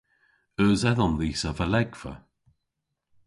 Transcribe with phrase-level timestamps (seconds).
[0.63, 2.13] Eus edhom dhis a valegva?